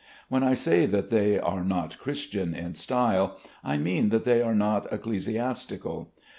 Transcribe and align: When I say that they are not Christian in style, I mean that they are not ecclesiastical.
When 0.29 0.41
I 0.41 0.55
say 0.55 0.87
that 0.87 1.11
they 1.11 1.37
are 1.37 1.63
not 1.63 1.99
Christian 1.99 2.55
in 2.55 2.73
style, 2.73 3.37
I 3.63 3.77
mean 3.77 4.09
that 4.09 4.23
they 4.23 4.41
are 4.41 4.55
not 4.55 4.91
ecclesiastical. 4.91 6.11